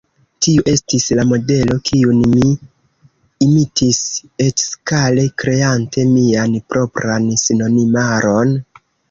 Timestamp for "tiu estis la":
0.43-1.25